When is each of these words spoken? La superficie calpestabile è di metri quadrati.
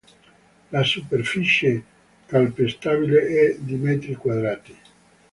La 0.71 0.81
superficie 0.83 1.83
calpestabile 2.25 3.21
è 3.51 3.55
di 3.59 3.75
metri 3.75 4.15
quadrati. 4.15 4.75